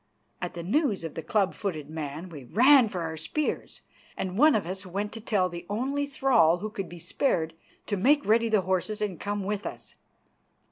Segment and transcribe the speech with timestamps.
[0.41, 3.81] At the news of the club footed man, we ran for our spears,
[4.17, 7.53] and one of us went to tell the only thrall who could be spared
[7.85, 9.93] to make ready the horses and come with us.